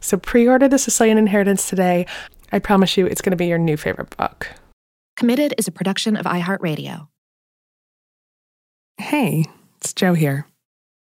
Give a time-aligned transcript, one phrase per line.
[0.00, 2.06] So pre order The Sicilian Inheritance today.
[2.52, 4.48] I promise you it's going to be your new favorite book.
[5.16, 7.08] Committed is a production of iHeartRadio.
[8.98, 9.44] Hey,
[9.76, 10.46] it's Joe here.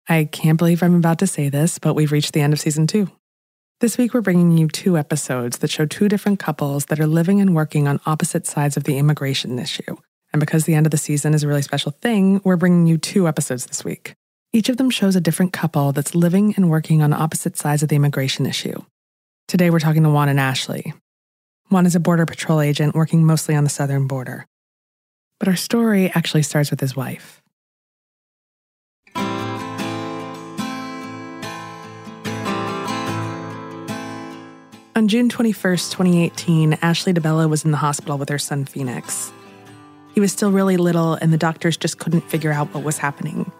[0.08, 2.86] I can't believe I'm about to say this, but we've reached the end of season
[2.86, 3.10] two.
[3.80, 7.40] This week, we're bringing you two episodes that show two different couples that are living
[7.40, 9.96] and working on opposite sides of the immigration issue.
[10.32, 12.96] And because the end of the season is a really special thing, we're bringing you
[12.96, 14.14] two episodes this week.
[14.54, 17.88] Each of them shows a different couple that's living and working on opposite sides of
[17.88, 18.82] the immigration issue.
[19.48, 20.92] Today, we're talking to Juan and Ashley.
[21.70, 24.44] Juan is a Border Patrol agent working mostly on the southern border.
[25.38, 27.40] But our story actually starts with his wife.
[34.94, 39.32] On June 21st, 2018, Ashley DiBella was in the hospital with her son Phoenix.
[40.12, 43.50] He was still really little, and the doctors just couldn't figure out what was happening.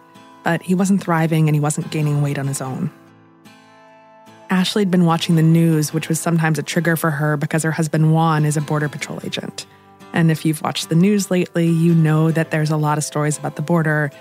[0.43, 2.91] But he wasn't thriving and he wasn't gaining weight on his own.
[4.49, 8.13] Ashley'd been watching the news, which was sometimes a trigger for her because her husband
[8.13, 9.65] Juan is a Border Patrol agent.
[10.13, 13.37] And if you've watched the news lately, you know that there's a lot of stories
[13.37, 14.11] about the border,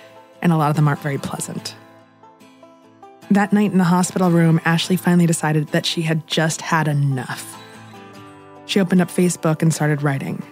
[0.41, 1.77] and a lot of them aren't very pleasant.
[3.31, 7.59] That night in the hospital room, Ashley finally decided that she had just had enough.
[8.65, 10.43] She opened up Facebook and started writing,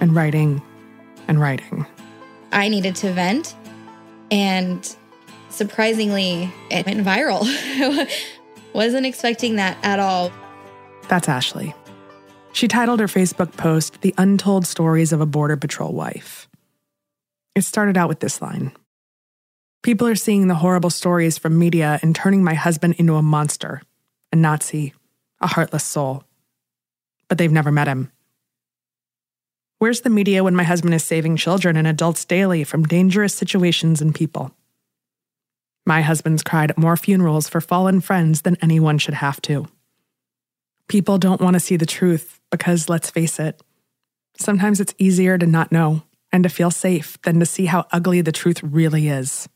[0.00, 0.60] and writing,
[1.28, 1.86] and writing.
[2.52, 3.54] I needed to vent,
[4.30, 4.96] and
[5.54, 7.46] surprisingly, it went viral.
[8.72, 10.32] Wasn't expecting that at all.
[11.08, 11.74] That's Ashley.
[12.52, 16.48] She titled her Facebook post, The Untold Stories of a Border Patrol Wife.
[17.54, 18.72] It started out with this line
[19.82, 23.82] People are seeing the horrible stories from media and turning my husband into a monster,
[24.32, 24.94] a Nazi,
[25.40, 26.24] a heartless soul.
[27.28, 28.10] But they've never met him.
[29.78, 34.00] Where's the media when my husband is saving children and adults daily from dangerous situations
[34.00, 34.54] and people?
[35.86, 39.66] My husband's cried at more funerals for fallen friends than anyone should have to.
[40.88, 43.62] People don't want to see the truth because, let's face it,
[44.38, 46.02] sometimes it's easier to not know
[46.32, 49.48] and to feel safe than to see how ugly the truth really is.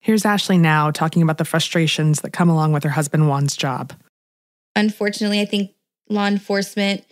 [0.00, 3.94] Here's Ashley now talking about the frustrations that come along with her husband Juan's job.
[4.76, 5.70] Unfortunately, I think
[6.10, 7.04] law enforcement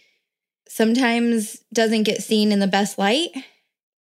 [0.69, 3.31] sometimes doesn't get seen in the best light.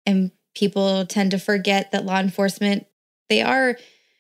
[0.06, 2.88] And people tend to forget that law enforcement,
[3.30, 3.78] they are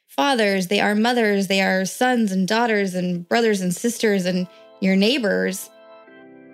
[0.07, 4.47] fathers, they are mothers, they are sons and daughters and brothers and sisters and
[4.79, 5.69] your neighbors.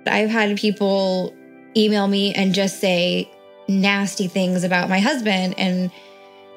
[0.08, 1.36] I've had people
[1.76, 3.30] email me and just say
[3.68, 5.92] nasty things about my husband and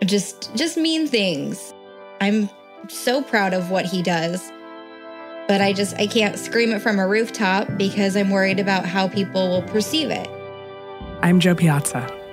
[0.05, 1.75] just just mean things.
[2.21, 2.49] I'm
[2.89, 4.51] so proud of what he does.
[5.47, 9.09] But I just I can't scream it from a rooftop because I'm worried about how
[9.09, 10.29] people will perceive it.
[11.23, 12.24] I'm Joe Piazza.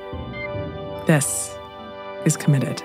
[1.08, 1.58] This
[2.26, 2.84] is committed.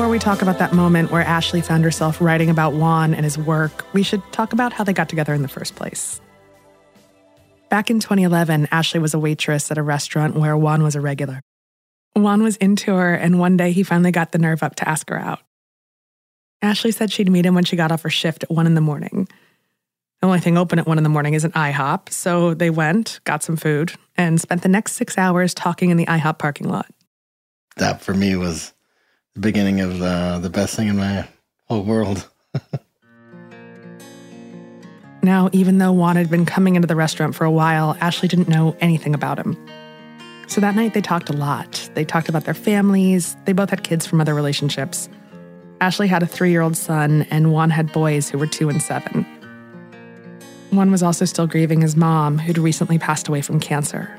[0.00, 3.36] Before we talk about that moment where Ashley found herself writing about Juan and his
[3.36, 6.22] work, we should talk about how they got together in the first place.
[7.68, 11.42] Back in 2011, Ashley was a waitress at a restaurant where Juan was a regular.
[12.16, 15.10] Juan was into her, and one day he finally got the nerve up to ask
[15.10, 15.40] her out.
[16.62, 18.80] Ashley said she'd meet him when she got off her shift at 1 in the
[18.80, 19.28] morning.
[20.22, 23.20] The only thing open at 1 in the morning is an IHOP, so they went,
[23.24, 26.90] got some food, and spent the next six hours talking in the IHOP parking lot.
[27.76, 28.72] That for me was
[29.34, 31.26] the beginning of the, the best thing in my
[31.66, 32.28] whole world.
[35.22, 38.48] Now, even though Juan had been coming into the restaurant for a while, Ashley didn't
[38.48, 39.56] know anything about him.
[40.46, 41.90] So that night they talked a lot.
[41.94, 43.36] They talked about their families.
[43.44, 45.08] They both had kids from other relationships.
[45.80, 48.82] Ashley had a three year old son, and Juan had boys who were two and
[48.82, 49.26] seven.
[50.72, 54.10] Juan was also still grieving his mom, who'd recently passed away from cancer.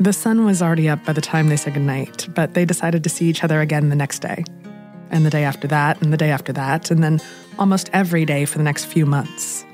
[0.00, 3.10] The sun was already up by the time they said goodnight, but they decided to
[3.10, 4.44] see each other again the next day,
[5.10, 7.20] and the day after that, and the day after that, and then
[7.58, 9.64] almost every day for the next few months.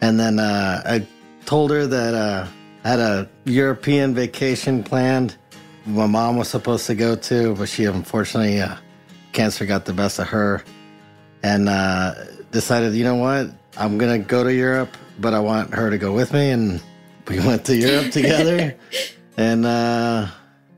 [0.00, 1.06] And then uh, I
[1.46, 2.46] told her that uh,
[2.84, 5.36] I had a European vacation planned.
[5.86, 8.76] My mom was supposed to go to, but she unfortunately, uh,
[9.32, 10.64] cancer got the best of her.
[11.42, 12.14] And uh,
[12.50, 13.50] decided, you know what?
[13.76, 16.50] I'm going to go to Europe, but I want her to go with me.
[16.50, 16.82] And
[17.28, 18.76] we went to Europe together.
[19.36, 20.28] and uh,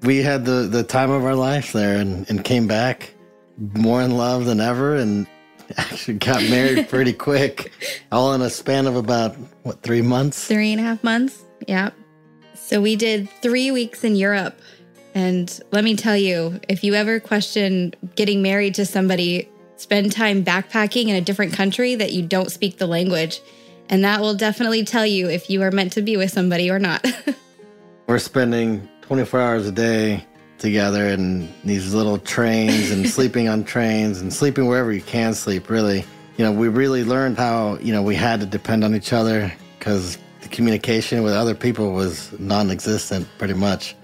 [0.02, 3.12] we had the, the time of our life there and, and came back
[3.58, 5.26] more in love than ever and
[5.76, 7.72] actually got married pretty quick
[8.12, 11.44] all in a span of about what three months Three and a half months.
[11.66, 11.90] Yeah.
[12.54, 14.58] So we did three weeks in Europe.
[15.14, 20.44] And let me tell you, if you ever question getting married to somebody, spend time
[20.44, 23.40] backpacking in a different country that you don't speak the language.
[23.88, 26.78] And that will definitely tell you if you are meant to be with somebody or
[26.78, 27.06] not.
[28.06, 30.24] we're spending 24 hours a day
[30.58, 35.68] together in these little trains and sleeping on trains and sleeping wherever you can sleep
[35.68, 36.04] really.
[36.36, 39.52] You know we really learned how you know we had to depend on each other
[39.78, 43.96] because the communication with other people was non-existent pretty much.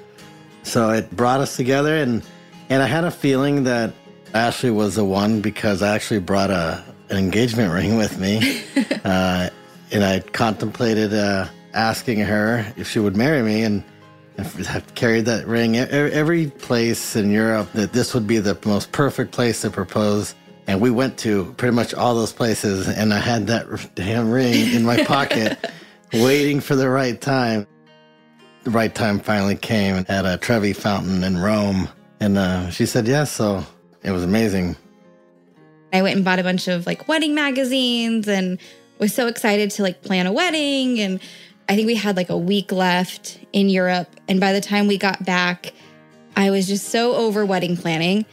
[0.62, 2.22] So it brought us together and
[2.72, 3.93] and i had a feeling that
[4.34, 8.62] ashley was the one because i actually brought a an engagement ring with me
[9.04, 9.50] uh,
[9.90, 13.85] and i contemplated uh, asking her if she would marry me and
[14.39, 19.33] I've carried that ring every place in Europe that this would be the most perfect
[19.33, 20.35] place to propose.
[20.67, 24.73] And we went to pretty much all those places, and I had that damn ring
[24.75, 25.59] in my pocket,
[26.13, 27.67] waiting for the right time.
[28.63, 31.89] The right time finally came at a Trevi fountain in Rome,
[32.21, 33.33] and uh, she said yes.
[33.33, 33.67] So
[34.03, 34.77] it was amazing.
[35.93, 38.59] I went and bought a bunch of like wedding magazines, and
[39.03, 41.21] was so excited to like plan a wedding and
[41.69, 44.09] I think we had like a week left in Europe.
[44.29, 45.73] And by the time we got back,
[46.37, 48.25] I was just so over wedding planning.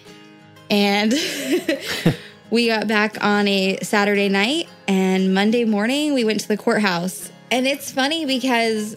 [0.69, 1.13] And
[2.49, 7.31] we got back on a Saturday night, and Monday morning, we went to the courthouse.
[7.51, 8.95] And it's funny because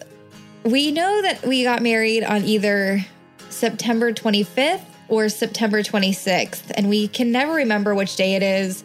[0.63, 3.05] we know that we got married on either
[3.49, 8.83] September 25th or September 26th, and we can never remember which day it is.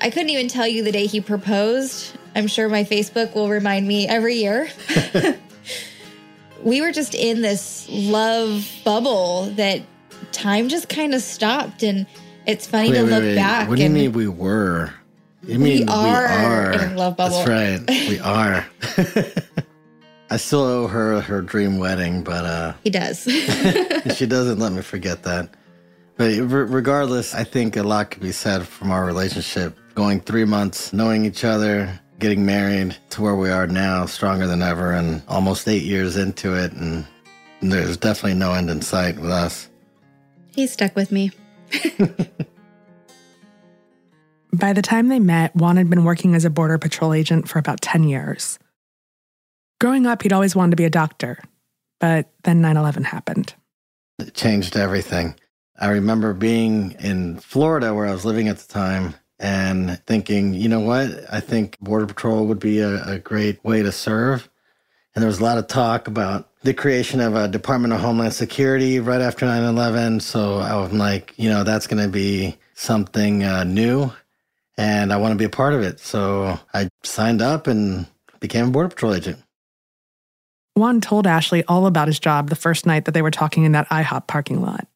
[0.00, 2.16] I couldn't even tell you the day he proposed.
[2.34, 4.68] I'm sure my Facebook will remind me every year.
[6.62, 9.82] we were just in this love bubble that
[10.32, 11.82] time just kind of stopped.
[11.82, 12.06] And
[12.46, 13.34] it's funny wait, to wait, look wait.
[13.36, 13.68] back.
[13.68, 14.92] What do you mean we were?
[15.42, 16.72] You mean we are, we are.
[16.72, 17.44] in a love bubble.
[17.44, 18.08] That's right.
[18.08, 18.66] We are.
[20.30, 23.22] I still owe her her dream wedding, but uh, he does.
[24.16, 25.50] she doesn't let me forget that.
[26.16, 29.76] But regardless, I think a lot could be said from our relationship.
[29.94, 34.62] Going three months, knowing each other, getting married to where we are now, stronger than
[34.62, 36.72] ever, and almost eight years into it.
[36.72, 37.06] And
[37.60, 39.68] there's definitely no end in sight with us.
[40.54, 41.32] He stuck with me.
[44.52, 47.58] By the time they met, Juan had been working as a Border Patrol agent for
[47.58, 48.58] about 10 years.
[49.80, 51.38] Growing up, he'd always wanted to be a doctor,
[51.98, 53.54] but then 9 11 happened.
[54.20, 55.34] It changed everything.
[55.78, 60.68] I remember being in Florida where I was living at the time and thinking, you
[60.68, 61.08] know what?
[61.32, 64.48] I think Border Patrol would be a, a great way to serve.
[65.14, 68.34] And there was a lot of talk about the creation of a Department of Homeland
[68.34, 70.20] Security right after 9 11.
[70.20, 74.10] So I'm like, you know, that's going to be something uh, new
[74.76, 76.00] and I want to be a part of it.
[76.00, 78.06] So I signed up and
[78.40, 79.38] became a Border Patrol agent.
[80.74, 83.72] Juan told Ashley all about his job the first night that they were talking in
[83.72, 84.88] that IHOP parking lot.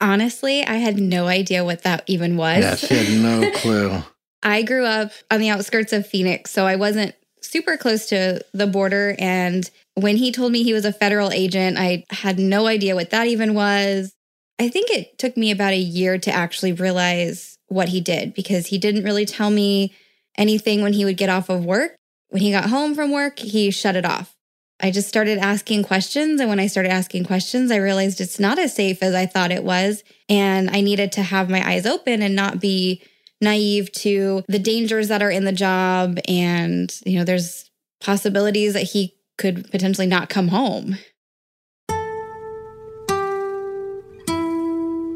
[0.00, 2.62] Honestly, I had no idea what that even was.
[2.62, 4.02] Yeah, she had no clue.
[4.42, 8.66] I grew up on the outskirts of Phoenix, so I wasn't super close to the
[8.66, 9.16] border.
[9.18, 13.10] And when he told me he was a federal agent, I had no idea what
[13.10, 14.12] that even was.
[14.58, 18.66] I think it took me about a year to actually realize what he did because
[18.66, 19.94] he didn't really tell me
[20.36, 21.96] anything when he would get off of work.
[22.28, 24.33] When he got home from work, he shut it off.
[24.80, 26.40] I just started asking questions.
[26.40, 29.52] And when I started asking questions, I realized it's not as safe as I thought
[29.52, 30.02] it was.
[30.28, 33.02] And I needed to have my eyes open and not be
[33.40, 36.18] naive to the dangers that are in the job.
[36.26, 40.98] And, you know, there's possibilities that he could potentially not come home.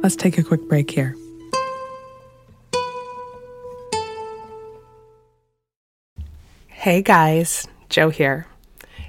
[0.02, 1.16] Let's take a quick break here.
[6.68, 8.46] Hey guys, Joe here.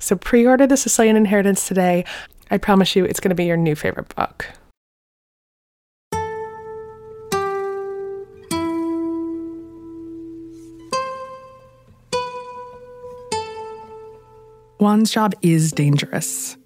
[0.00, 2.04] So pre order The Sicilian Inheritance today.
[2.50, 4.46] I promise you it's going to be your new favorite book.
[14.78, 16.56] Juan's job is dangerous.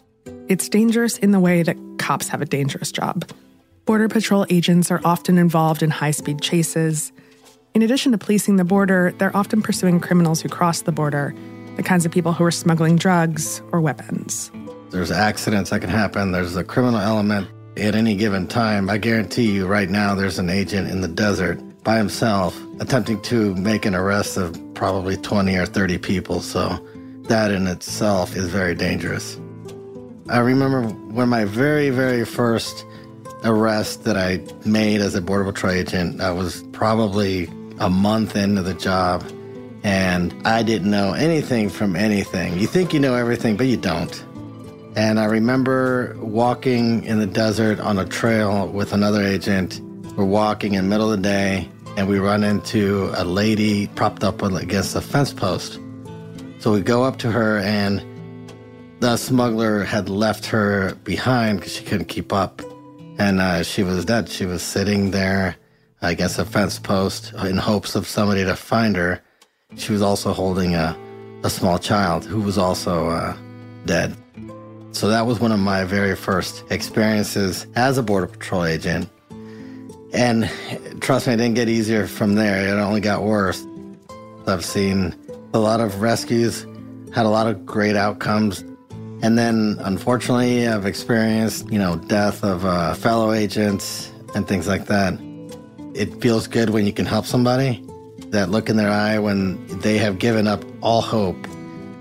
[0.48, 3.28] It's dangerous in the way that cops have a dangerous job.
[3.86, 7.12] Border Patrol agents are often involved in high speed chases.
[7.74, 11.34] In addition to policing the border, they're often pursuing criminals who cross the border,
[11.76, 14.50] the kinds of people who are smuggling drugs or weapons.
[14.90, 18.88] There's accidents that can happen, there's a criminal element at any given time.
[18.88, 23.54] I guarantee you, right now, there's an agent in the desert by himself attempting to
[23.56, 26.40] make an arrest of probably 20 or 30 people.
[26.40, 26.78] So
[27.24, 29.38] that in itself is very dangerous.
[30.28, 32.86] I remember when my very, very first
[33.44, 38.62] arrest that I made as a Border Patrol agent, I was probably a month into
[38.62, 39.22] the job
[39.84, 42.58] and I didn't know anything from anything.
[42.58, 44.24] You think you know everything, but you don't.
[44.96, 49.80] And I remember walking in the desert on a trail with another agent.
[50.16, 54.24] We're walking in the middle of the day and we run into a lady propped
[54.24, 55.78] up against a fence post.
[56.58, 58.02] So we go up to her, and
[59.00, 62.62] the smuggler had left her behind because she couldn't keep up.
[63.18, 64.28] And uh, she was dead.
[64.28, 65.56] She was sitting there
[66.02, 69.22] against a fence post in hopes of somebody to find her.
[69.76, 70.96] She was also holding a,
[71.42, 73.36] a small child who was also uh,
[73.84, 74.16] dead.
[74.92, 79.08] So that was one of my very first experiences as a Border Patrol agent.
[80.12, 80.48] And
[81.00, 82.68] trust me, it didn't get easier from there.
[82.68, 83.66] It only got worse.
[84.46, 85.14] I've seen
[85.52, 86.64] a lot of rescues,
[87.12, 88.60] had a lot of great outcomes.
[89.22, 94.86] And then, unfortunately, I've experienced, you know, death of uh, fellow agents and things like
[94.86, 95.14] that.
[95.94, 97.83] It feels good when you can help somebody.
[98.34, 101.36] That look in their eye when they have given up all hope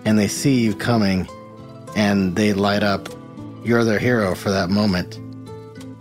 [0.04, 1.28] and they see you coming
[1.96, 3.08] and they light up.
[3.64, 5.20] You're their hero for that moment.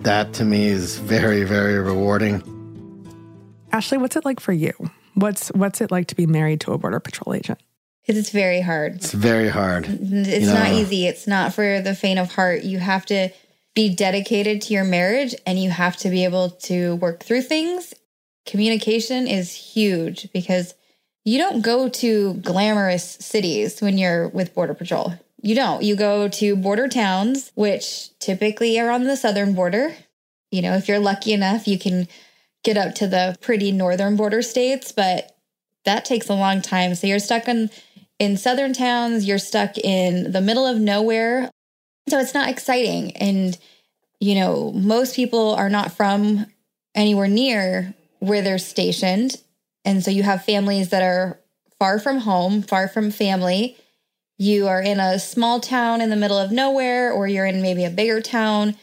[0.05, 2.43] That to me is very, very rewarding.
[3.73, 4.73] Ashley, what's it like for you?
[5.17, 7.61] What's what's it like to be married to a border patrol agent?
[8.07, 8.95] It's very hard.
[8.95, 9.87] It's very hard.
[9.87, 10.79] It's you not know.
[10.79, 11.07] easy.
[11.07, 12.65] It's not for the faint of heart.
[12.65, 13.29] You have to
[13.75, 17.93] be dedicated to your marriage and you have to be able to work through things.
[18.47, 20.75] Communication is huge because
[21.25, 25.15] you don't go to glamorous cities when you're with Border Patrol.
[25.41, 25.83] You don't.
[25.83, 29.95] You go to border towns, which typically are on the southern border.
[30.51, 32.09] You know, if you're lucky enough, you can
[32.63, 35.37] get up to the pretty northern border states, but
[35.85, 36.95] that takes a long time.
[36.95, 37.71] So you're stuck in
[38.19, 41.51] in southern towns, you're stuck in the middle of nowhere.
[42.09, 43.59] So it's not exciting and
[44.21, 46.47] you know, most people are not from
[46.95, 47.93] anywhere near
[48.23, 49.43] where they're stationed.
[49.85, 51.41] And so you have families that are
[51.81, 53.77] far from home, far from family.
[54.39, 57.85] You are in a small town in the middle of nowhere, or you're in maybe
[57.85, 58.77] a bigger town,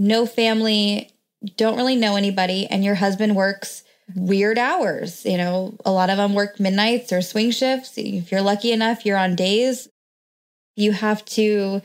[0.00, 1.10] no family,
[1.56, 3.84] don't really know anybody and your husband works
[4.16, 5.24] weird hours.
[5.24, 7.92] You know, a lot of them work midnights or swing shifts.
[7.96, 9.88] If you're lucky enough, you're on days.
[10.74, 11.82] You have to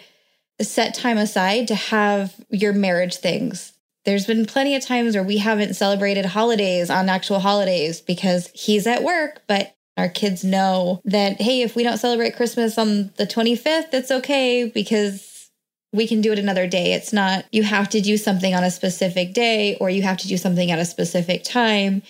[0.60, 3.74] set time aside to have your marriage things.
[4.08, 8.88] There's been plenty of times where we haven't celebrated holidays on actual holidays because he's
[8.88, 13.28] at work, but our kids know that, hey, if we don't celebrate Christmas on the
[13.28, 15.50] 25th, it's okay because
[15.92, 16.94] we can do it another day.
[16.94, 20.28] It's not you have to do something on a specific day or you have to
[20.30, 22.02] do something at a specific time.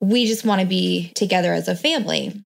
[0.00, 2.44] We just want to be together as a family.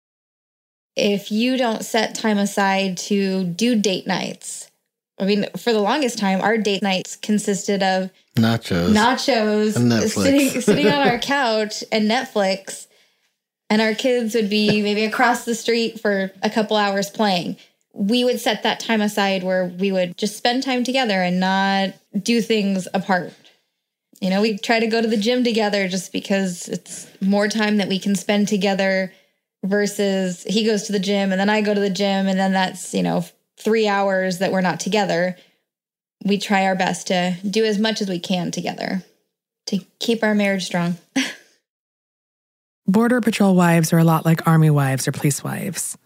[0.96, 4.72] If you don't set time aside to do date nights,
[5.20, 10.88] I mean, for the longest time, our date nights consisted of nachos, nachos, sitting, sitting
[10.88, 12.88] on our couch and Netflix.
[13.72, 17.58] And our kids would be maybe across the street for a couple hours playing
[17.94, 21.90] we would set that time aside where we would just spend time together and not
[22.22, 23.34] do things apart.
[24.22, 27.78] You know, we try to go to the gym together just because it's more time
[27.78, 29.12] that we can spend together
[29.64, 32.54] versus he goes to the gym and then I go to the gym and then
[32.54, 33.26] that's, you know,
[33.60, 35.36] 3 hours that we're not together.
[36.26, 39.04] We try our best to do as much as we can together
[39.68, 40.98] to keep our marriage strong.
[42.88, 45.98] Border Patrol wives are a lot like Army wives or police wives.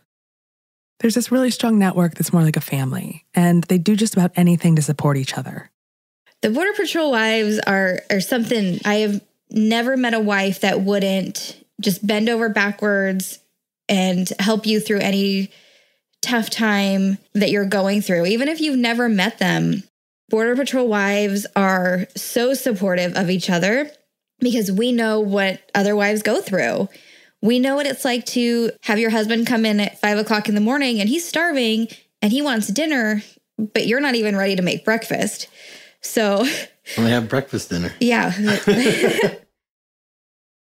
[0.99, 4.31] There's this really strong network that's more like a family, and they do just about
[4.35, 5.69] anything to support each other.
[6.41, 11.57] The Border Patrol wives are, are something I have never met a wife that wouldn't
[11.79, 13.39] just bend over backwards
[13.87, 15.51] and help you through any
[16.23, 18.25] tough time that you're going through.
[18.25, 19.83] Even if you've never met them,
[20.29, 23.91] Border Patrol wives are so supportive of each other
[24.39, 26.89] because we know what other wives go through.
[27.41, 30.55] We know what it's like to have your husband come in at five o'clock in
[30.55, 31.87] the morning and he's starving
[32.21, 33.21] and he wants dinner,
[33.57, 35.47] but you're not even ready to make breakfast.
[36.01, 36.45] So,
[36.97, 37.93] we have breakfast dinner.
[37.99, 38.33] Yeah.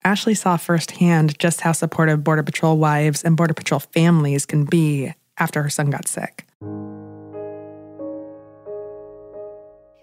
[0.04, 5.12] Ashley saw firsthand just how supportive Border Patrol wives and Border Patrol families can be
[5.40, 6.46] after her son got sick.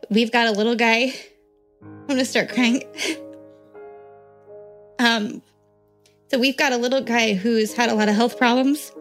[0.10, 1.14] We've got a little guy.
[1.82, 2.84] I'm going to start crying.
[5.00, 5.42] um,
[6.32, 8.92] so we've got a little guy who's had a lot of health problems.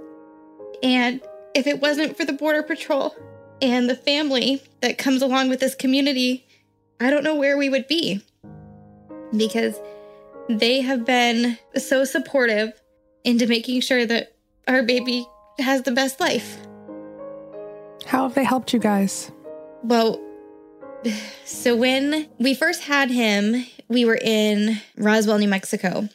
[0.83, 1.21] And
[1.55, 3.15] if it wasn't for the Border Patrol
[3.63, 6.47] and the family that comes along with this community,
[7.01, 8.23] I don't know where we would be.
[9.37, 9.81] Because
[10.49, 12.73] they have been so supportive
[13.25, 14.37] into making sure that
[14.69, 15.27] our baby
[15.59, 16.59] has the best life.
[18.07, 19.31] How have they helped you guys?
[19.83, 20.21] Well,
[21.45, 26.09] so when we first had him, we were in Roswell, New Mexico.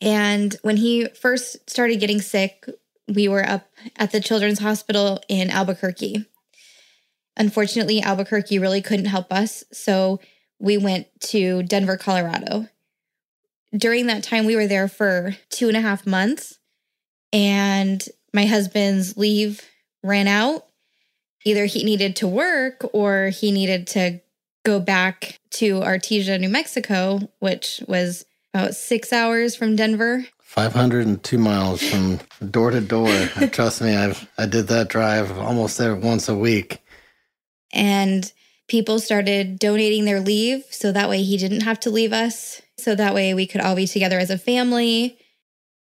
[0.00, 2.66] And when he first started getting sick,
[3.08, 6.26] we were up at the Children's Hospital in Albuquerque.
[7.36, 9.64] Unfortunately, Albuquerque really couldn't help us.
[9.72, 10.20] So
[10.58, 12.68] we went to Denver, Colorado.
[13.76, 16.58] During that time, we were there for two and a half months.
[17.32, 18.02] And
[18.36, 19.62] my husband's leave
[20.04, 20.66] ran out.
[21.44, 24.20] Either he needed to work or he needed to
[24.64, 30.26] go back to Artesia, New Mexico, which was about six hours from Denver.
[30.40, 32.20] 502 miles from
[32.50, 33.08] door to door.
[33.52, 36.82] Trust me, I've I did that drive almost there once a week.
[37.72, 38.30] And
[38.68, 42.60] people started donating their leave so that way he didn't have to leave us.
[42.76, 45.18] So that way we could all be together as a family.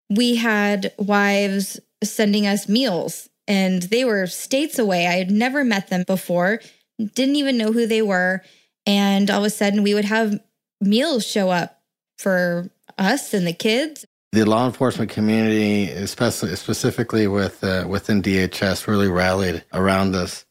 [0.09, 5.07] We had wives sending us meals and they were states away.
[5.07, 6.61] I had never met them before,
[6.97, 8.41] didn't even know who they were.
[8.85, 10.39] And all of a sudden we would have
[10.79, 11.81] meals show up
[12.17, 14.05] for us and the kids.
[14.31, 20.45] The law enforcement community, especially specifically with uh, within DHS, really rallied around us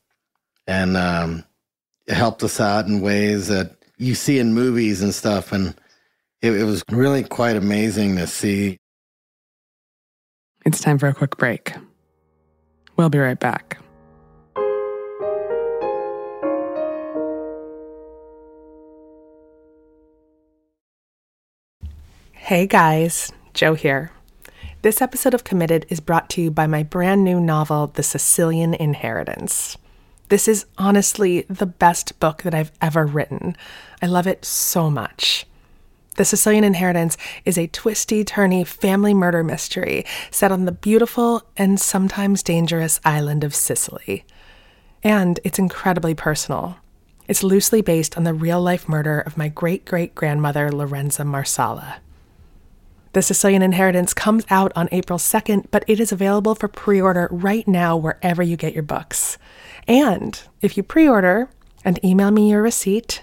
[0.66, 1.44] and um,
[2.06, 5.52] helped us out in ways that you see in movies and stuff.
[5.52, 5.74] And
[6.42, 8.78] it, it was really quite amazing to see.
[10.66, 11.72] It's time for a quick break.
[12.96, 13.78] We'll be right back.
[22.32, 24.10] Hey guys, Joe here.
[24.82, 28.74] This episode of Committed is brought to you by my brand new novel, The Sicilian
[28.74, 29.78] Inheritance.
[30.30, 33.56] This is honestly the best book that I've ever written.
[34.02, 35.46] I love it so much.
[36.20, 41.80] The Sicilian Inheritance is a twisty, turny family murder mystery set on the beautiful and
[41.80, 44.26] sometimes dangerous island of Sicily.
[45.02, 46.76] And it's incredibly personal.
[47.26, 52.02] It's loosely based on the real life murder of my great great grandmother, Lorenza Marsala.
[53.14, 57.28] The Sicilian Inheritance comes out on April 2nd, but it is available for pre order
[57.30, 59.38] right now wherever you get your books.
[59.88, 61.48] And if you pre order
[61.82, 63.22] and email me your receipt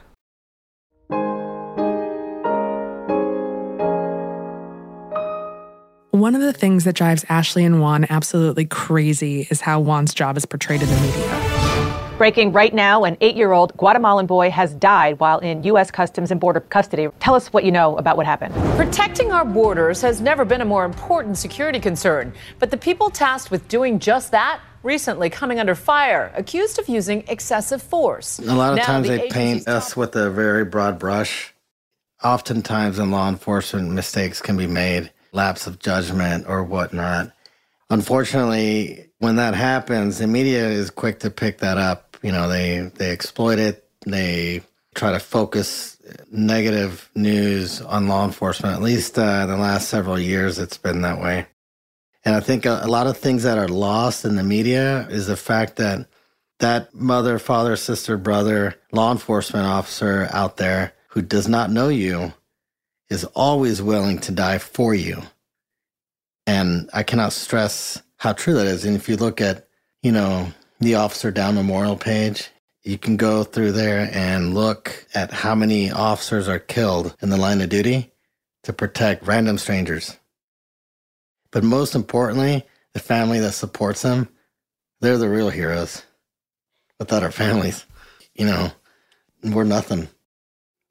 [6.11, 10.35] One of the things that drives Ashley and Juan absolutely crazy is how Juan's job
[10.35, 12.15] is portrayed in the media.
[12.17, 15.89] Breaking right now, an eight year old Guatemalan boy has died while in U.S.
[15.89, 17.07] Customs and Border custody.
[17.21, 18.53] Tell us what you know about what happened.
[18.75, 22.33] Protecting our borders has never been a more important security concern.
[22.59, 27.23] But the people tasked with doing just that recently coming under fire, accused of using
[27.29, 28.37] excessive force.
[28.39, 31.53] A lot of now, times the they paint us with a very broad brush.
[32.21, 37.31] oftentimes in law enforcement, mistakes can be made, lapse of judgment or whatnot.
[37.89, 42.17] Unfortunately, when that happens, the media is quick to pick that up.
[42.21, 43.87] You know, they, they exploit it.
[44.05, 44.61] They
[44.95, 45.97] try to focus
[46.31, 48.75] negative news on law enforcement.
[48.75, 51.47] At least uh, in the last several years, it's been that way.
[52.23, 55.27] And I think a, a lot of things that are lost in the media is
[55.27, 56.07] the fact that
[56.59, 62.33] that mother, father, sister, brother, law enforcement officer out there who does not know you
[63.11, 65.21] is always willing to die for you.
[66.47, 68.85] And I cannot stress how true that is.
[68.85, 69.67] And if you look at,
[70.01, 70.47] you know,
[70.79, 72.49] the Officer Down Memorial page,
[72.83, 77.37] you can go through there and look at how many officers are killed in the
[77.37, 78.13] line of duty
[78.63, 80.17] to protect random strangers.
[81.51, 84.29] But most importantly, the family that supports them,
[85.01, 86.03] they're the real heroes.
[86.97, 87.85] Without our families,
[88.35, 88.71] you know,
[89.43, 90.07] we're nothing.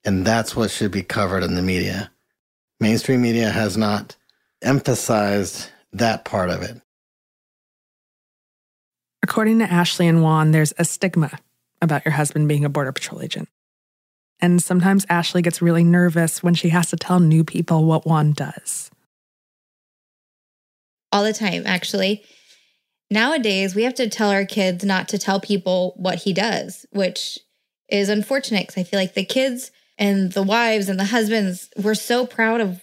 [0.04, 2.10] And that's what should be covered in the media.
[2.78, 4.16] Mainstream media has not
[4.62, 6.80] emphasized that part of it.
[9.22, 11.38] According to Ashley and Juan, there's a stigma
[11.82, 13.48] about your husband being a Border Patrol agent.
[14.40, 18.32] And sometimes Ashley gets really nervous when she has to tell new people what Juan
[18.32, 18.90] does.
[21.12, 22.24] All the time, actually.
[23.10, 27.38] Nowadays, we have to tell our kids not to tell people what he does, which
[27.90, 31.94] is unfortunate because I feel like the kids and the wives and the husbands, we're
[31.94, 32.82] so proud of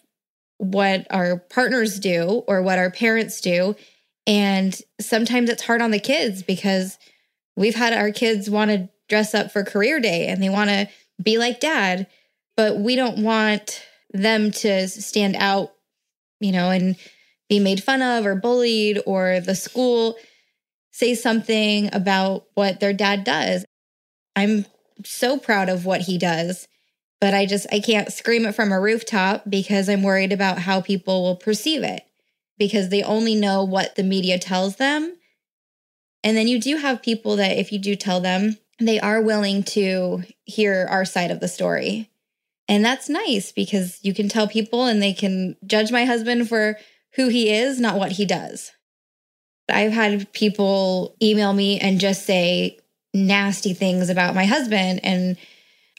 [0.60, 3.76] what our partners do or what our parents do.
[4.26, 6.98] And sometimes it's hard on the kids because
[7.56, 10.88] we've had our kids want to dress up for career day and they want to
[11.22, 12.08] be like dad,
[12.56, 15.74] but we don't want them to stand out,
[16.40, 16.96] you know, and
[17.50, 20.18] be made fun of or bullied or the school
[20.92, 23.66] say something about what their dad does.
[24.36, 24.66] I'm
[25.06, 26.68] so proud of what he does,
[27.20, 30.82] but I just I can't scream it from a rooftop because I'm worried about how
[30.82, 32.04] people will perceive it
[32.58, 35.18] because they only know what the media tells them
[36.24, 39.64] and then you do have people that, if you do tell them, they are willing
[39.64, 42.10] to hear our side of the story.
[42.68, 46.78] And that's nice because you can tell people and they can judge my husband for
[47.14, 48.72] who he is, not what he does.
[49.70, 52.78] I've had people email me and just say
[53.14, 55.00] nasty things about my husband.
[55.04, 55.38] And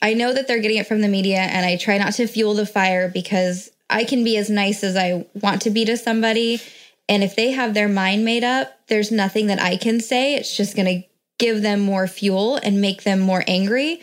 [0.01, 2.55] I know that they're getting it from the media, and I try not to fuel
[2.55, 6.61] the fire because I can be as nice as I want to be to somebody.
[7.09, 10.35] And if they have their mind made up, there's nothing that I can say.
[10.35, 11.09] It's just going to
[11.39, 14.01] give them more fuel and make them more angry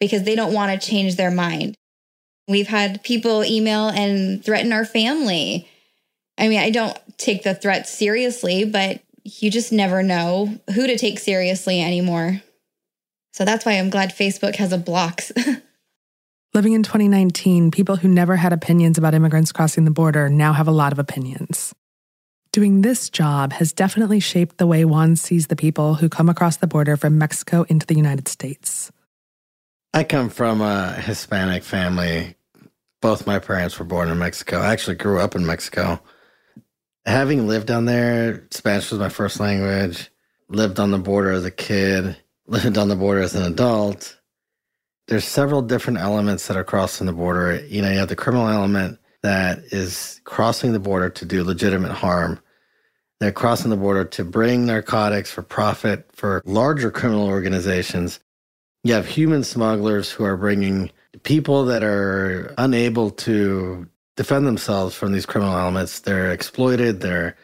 [0.00, 1.74] because they don't want to change their mind.
[2.48, 5.68] We've had people email and threaten our family.
[6.38, 10.96] I mean, I don't take the threats seriously, but you just never know who to
[10.96, 12.40] take seriously anymore.
[13.36, 15.30] So that's why I'm glad Facebook has a blocks.
[16.54, 20.68] Living in 2019, people who never had opinions about immigrants crossing the border now have
[20.68, 21.74] a lot of opinions.
[22.50, 26.56] Doing this job has definitely shaped the way Juan sees the people who come across
[26.56, 28.90] the border from Mexico into the United States.
[29.92, 32.36] I come from a Hispanic family.
[33.02, 34.60] Both my parents were born in Mexico.
[34.60, 36.00] I actually grew up in Mexico.
[37.04, 40.10] Having lived down there, Spanish was my first language,
[40.48, 42.16] lived on the border as a kid,
[42.46, 44.18] lived on the border as an adult.
[45.08, 47.64] There's several different elements that are crossing the border.
[47.66, 51.92] You know, you have the criminal element that is crossing the border to do legitimate
[51.92, 52.40] harm.
[53.20, 58.20] They're crossing the border to bring narcotics for profit for larger criminal organizations.
[58.84, 60.90] You have human smugglers who are bringing
[61.22, 66.00] people that are unable to defend themselves from these criminal elements.
[66.00, 67.36] They're exploited, they're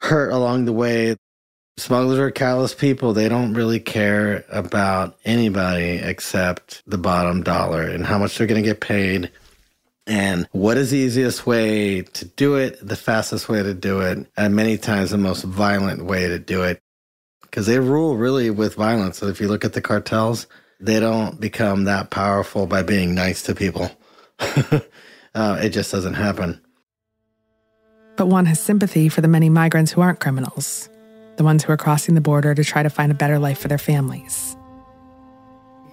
[0.00, 1.16] hurt along the way.
[1.76, 3.12] Smugglers are callous people.
[3.12, 8.62] They don't really care about anybody except the bottom dollar and how much they're going
[8.62, 9.30] to get paid
[10.10, 14.26] and what is the easiest way to do it, the fastest way to do it,
[14.36, 16.82] and many times the most violent way to do it.
[17.42, 19.18] Because they rule really with violence.
[19.18, 20.48] So if you look at the cartels,
[20.80, 23.88] they don't become that powerful by being nice to people.
[24.40, 24.80] uh,
[25.62, 26.60] it just doesn't happen.
[28.16, 30.89] But Juan has sympathy for the many migrants who aren't criminals,
[31.40, 33.68] the ones who are crossing the border to try to find a better life for
[33.68, 34.58] their families.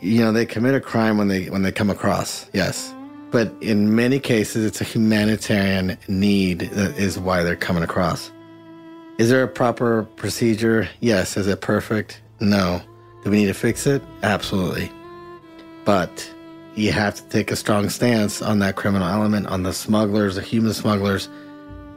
[0.01, 2.49] You know, they commit a crime when they when they come across.
[2.51, 2.93] Yes.
[3.31, 8.29] But in many cases, it's a humanitarian need that is why they're coming across.
[9.19, 10.89] Is there a proper procedure?
[10.99, 11.37] Yes.
[11.37, 12.21] Is it perfect?
[12.41, 12.81] No.
[13.23, 14.01] Do we need to fix it?
[14.23, 14.91] Absolutely.
[15.85, 16.29] But
[16.75, 20.41] you have to take a strong stance on that criminal element, on the smugglers, the
[20.41, 21.29] human smugglers,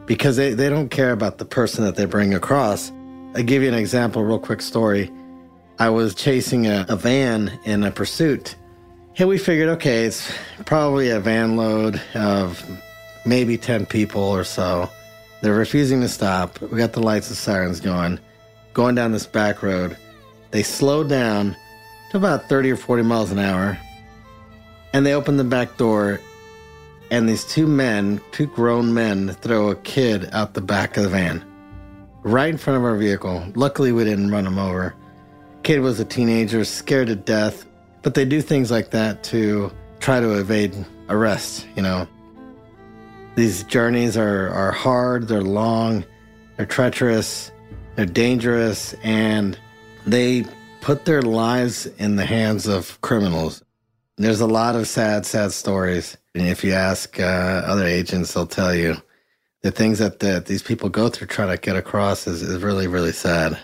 [0.06, 2.92] because they, they don't care about the person that they bring across.
[3.34, 5.10] I give you an example, real quick story.
[5.78, 8.56] I was chasing a, a van in a pursuit
[9.20, 10.32] and we figured, okay, it's
[10.64, 12.64] probably a van load of
[13.26, 14.88] maybe 10 people or so.
[15.42, 16.60] They're refusing to stop.
[16.60, 18.18] We got the lights and sirens going,
[18.72, 19.96] going down this back road.
[20.52, 21.56] They slowed down
[22.10, 23.78] to about 30 or 40 miles an hour,
[24.92, 26.20] and they open the back door,
[27.10, 31.08] and these two men, two grown men, throw a kid out the back of the
[31.10, 31.44] van,
[32.22, 33.44] right in front of our vehicle.
[33.54, 34.94] Luckily, we didn't run them over.
[35.62, 37.66] Kid was a teenager, scared to death,
[38.02, 40.74] but they do things like that to try to evade
[41.08, 42.08] arrest, you know.
[43.36, 46.04] These journeys are, are hard, they're long,
[46.56, 47.52] they're treacherous,
[47.94, 49.58] they're dangerous, and
[50.06, 50.44] they
[50.80, 53.62] put their lives in the hands of criminals.
[54.16, 56.16] There's a lot of sad, sad stories.
[56.34, 58.96] And if you ask uh, other agents, they'll tell you
[59.62, 62.86] the things that, that these people go through trying to get across is, is really,
[62.86, 63.58] really sad.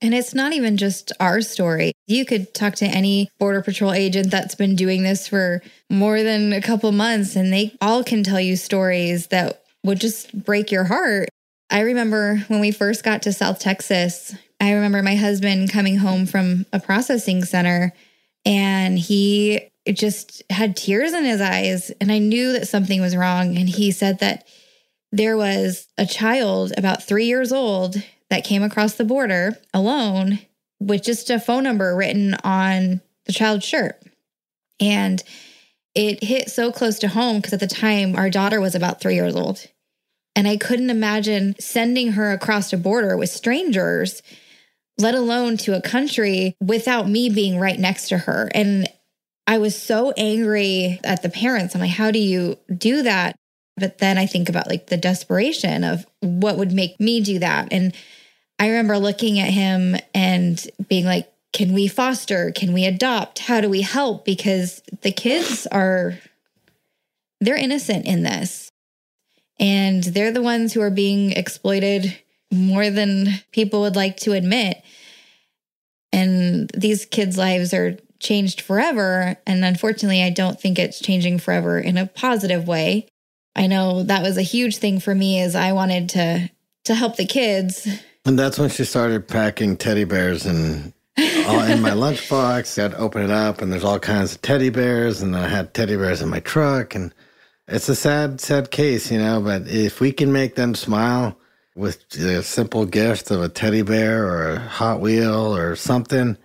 [0.00, 1.92] And it's not even just our story.
[2.06, 6.52] You could talk to any Border Patrol agent that's been doing this for more than
[6.52, 10.84] a couple months, and they all can tell you stories that would just break your
[10.84, 11.28] heart.
[11.70, 16.26] I remember when we first got to South Texas, I remember my husband coming home
[16.26, 17.92] from a processing center
[18.44, 21.90] and he just had tears in his eyes.
[22.00, 23.56] And I knew that something was wrong.
[23.56, 24.46] And he said that
[25.12, 27.96] there was a child about three years old
[28.30, 30.40] that came across the border alone
[30.80, 34.00] with just a phone number written on the child's shirt.
[34.80, 35.22] And
[35.94, 39.14] it hit so close to home because at the time our daughter was about three
[39.14, 39.66] years old.
[40.36, 44.22] And I couldn't imagine sending her across a border with strangers,
[44.98, 48.48] let alone to a country without me being right next to her.
[48.54, 48.86] And
[49.48, 51.74] I was so angry at the parents.
[51.74, 53.34] I'm like, how do you do that?
[53.78, 57.68] But then I think about like the desperation of what would make me do that.
[57.70, 57.94] And
[58.58, 62.52] I remember looking at him and being like, can we foster?
[62.52, 63.38] Can we adopt?
[63.40, 64.24] How do we help?
[64.24, 66.18] Because the kids are,
[67.40, 68.70] they're innocent in this.
[69.58, 72.16] And they're the ones who are being exploited
[72.52, 74.82] more than people would like to admit.
[76.12, 79.36] And these kids' lives are changed forever.
[79.46, 83.08] And unfortunately, I don't think it's changing forever in a positive way.
[83.56, 86.50] I know that was a huge thing for me is I wanted to
[86.84, 87.86] to help the kids
[88.28, 90.92] and that's when she started packing teddy bears and
[91.46, 92.82] all in my lunchbox.
[92.82, 95.96] I'd open it up and there's all kinds of teddy bears, and I had teddy
[95.96, 96.94] bears in my truck.
[96.94, 97.14] And
[97.68, 99.40] it's a sad, sad case, you know.
[99.40, 101.38] But if we can make them smile
[101.74, 106.36] with the simple gift of a teddy bear or a Hot Wheel or something,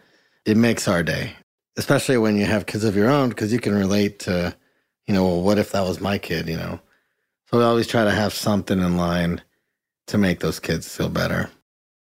[0.45, 1.33] it makes our day.
[1.75, 4.55] Especially when you have kids of your own, because you can relate to,
[5.05, 6.79] you know, well, what if that was my kid, you know?
[7.53, 9.43] We always try to have something in line
[10.07, 11.51] to make those kids feel better.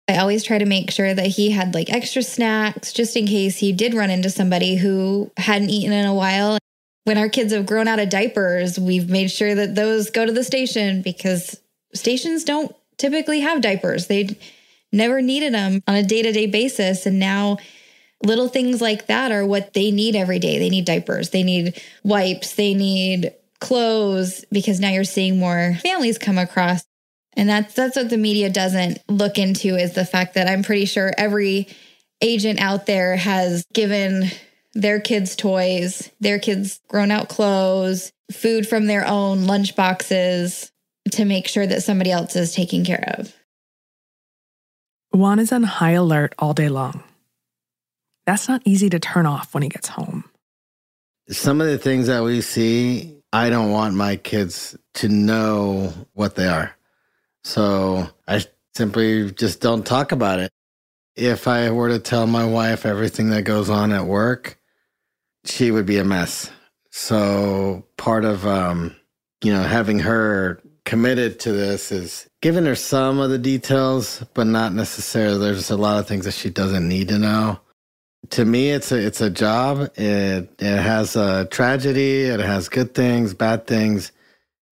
[0.07, 3.57] I always try to make sure that he had like extra snacks just in case
[3.57, 6.57] he did run into somebody who hadn't eaten in a while.
[7.03, 10.31] When our kids have grown out of diapers, we've made sure that those go to
[10.31, 11.59] the station because
[11.93, 14.07] stations don't typically have diapers.
[14.07, 14.37] They
[14.93, 17.05] never needed them on a day to day basis.
[17.05, 17.57] And now
[18.23, 20.59] little things like that are what they need every day.
[20.59, 26.17] They need diapers, they need wipes, they need clothes because now you're seeing more families
[26.17, 26.84] come across
[27.34, 30.86] and that's that's what the media doesn't look into is the fact that I'm pretty
[30.86, 31.67] sure every
[32.21, 34.30] agent out there has given
[34.74, 40.71] their kids toys, their kids grown out clothes, food from their own lunch boxes
[41.12, 43.34] to make sure that somebody else is taken care of.
[45.12, 47.04] Juan is on high alert all day long.
[48.26, 50.24] That's not easy to turn off when he gets home.
[51.30, 56.36] Some of the things that we see, I don't want my kids to know what
[56.36, 56.76] they are.
[57.44, 58.44] So I
[58.76, 60.52] simply just don't talk about it.
[61.15, 64.60] If I were to tell my wife everything that goes on at work,
[65.46, 66.50] she would be a mess.
[66.89, 68.96] So part of, um,
[69.44, 74.48] you know, having her committed to this is giving her some of the details, but
[74.48, 75.39] not necessarily.
[75.39, 77.60] There's a lot of things that she doesn't need to know.
[78.29, 79.91] To me, it's a it's a job.
[79.95, 82.21] It it has a tragedy.
[82.21, 84.12] It has good things, bad things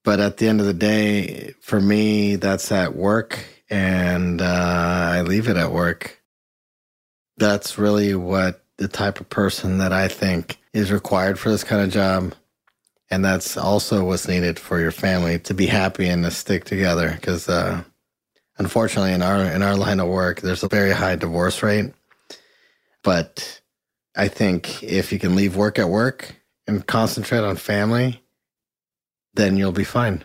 [0.03, 4.45] but at the end of the day, for me, that's at work and uh,
[5.13, 6.21] I leave it at work.
[7.38, 11.83] That's really what the type of person that I think is required for this kind
[11.83, 12.33] of job.
[13.12, 17.12] And that's also what's needed for your family to be happy and to stick together.
[17.12, 17.83] Because uh,
[18.57, 21.93] unfortunately, in our in our line of work, there's a very high divorce rate.
[23.03, 23.62] But
[24.15, 26.35] I think if you can leave work at work
[26.67, 28.21] and concentrate on family,
[29.33, 30.23] then you'll be fine.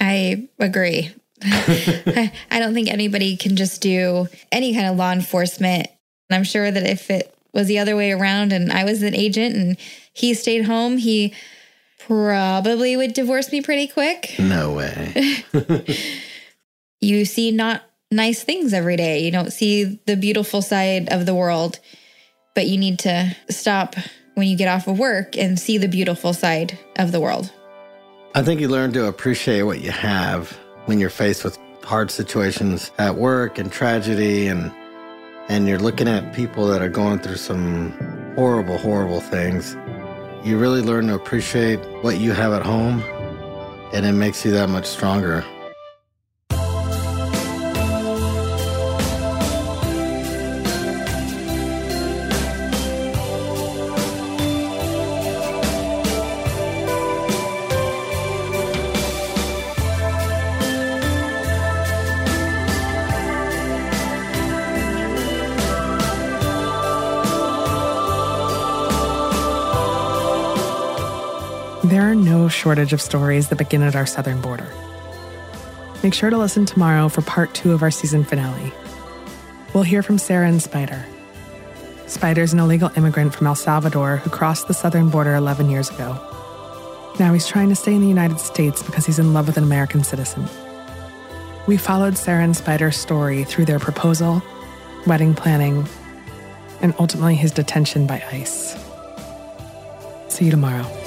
[0.00, 1.14] I agree.
[1.42, 5.88] I don't think anybody can just do any kind of law enforcement.
[6.30, 9.56] I'm sure that if it was the other way around and I was an agent
[9.56, 9.76] and
[10.12, 11.34] he stayed home, he
[11.98, 14.34] probably would divorce me pretty quick.
[14.38, 15.44] No way.
[17.00, 19.20] you see not nice things every day.
[19.20, 21.78] You don't see the beautiful side of the world,
[22.56, 23.94] but you need to stop
[24.34, 27.52] when you get off of work and see the beautiful side of the world.
[28.34, 30.50] I think you learn to appreciate what you have
[30.86, 34.72] when you're faced with hard situations at work and tragedy and
[35.48, 37.92] and you're looking at people that are going through some
[38.34, 39.76] horrible horrible things.
[40.42, 43.02] You really learn to appreciate what you have at home
[43.92, 45.44] and it makes you that much stronger.
[72.66, 74.66] Shortage of stories that begin at our southern border.
[76.02, 78.72] Make sure to listen tomorrow for part two of our season finale.
[79.72, 81.06] We'll hear from Sarah and Spider.
[82.08, 86.18] Spider's an illegal immigrant from El Salvador who crossed the southern border 11 years ago.
[87.20, 89.62] Now he's trying to stay in the United States because he's in love with an
[89.62, 90.48] American citizen.
[91.68, 94.42] We followed Sarah and Spider's story through their proposal,
[95.06, 95.86] wedding planning,
[96.80, 98.74] and ultimately his detention by ICE.
[100.26, 101.05] See you tomorrow.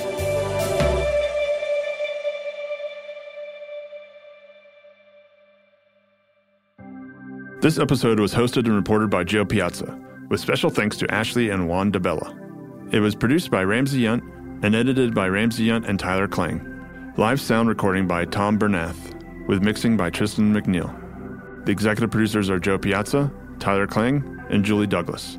[7.62, 11.68] This episode was hosted and reported by Jo Piazza, with special thanks to Ashley and
[11.68, 12.94] Juan DiBella.
[12.94, 14.22] It was produced by Ramsey Yunt
[14.64, 17.14] and edited by Ramsey Yunt and Tyler Klang.
[17.18, 19.14] Live sound recording by Tom Bernath,
[19.50, 21.66] with mixing by Tristan McNeil.
[21.66, 25.38] The executive producers are Jo Piazza, Tyler Klang, and Julie Douglas.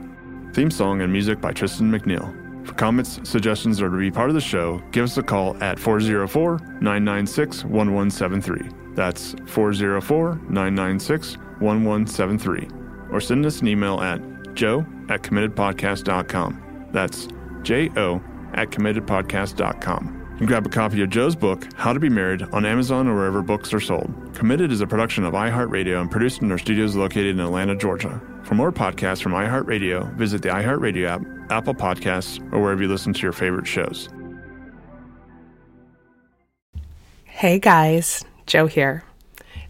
[0.53, 2.67] Theme song and music by Tristan McNeil.
[2.67, 5.79] For comments, suggestions, or to be part of the show, give us a call at
[5.79, 8.69] 404 996 1173.
[8.95, 12.69] That's 404 996 1173.
[13.11, 14.21] Or send us an email at
[14.55, 16.89] jo at committedpodcast.com.
[16.93, 17.29] That's
[17.63, 18.21] J O
[18.55, 20.17] at committedpodcast.com.
[20.39, 23.43] And grab a copy of Jo's book, How to Be Married, on Amazon or wherever
[23.43, 24.11] books are sold.
[24.35, 28.21] Committed is a production of iHeartRadio and produced in our studios located in Atlanta, Georgia.
[28.45, 33.13] For more podcasts from iHeartRadio, visit the iHeartRadio app, Apple Podcasts, or wherever you listen
[33.13, 34.09] to your favorite shows.
[37.25, 39.03] Hey guys, Jo here.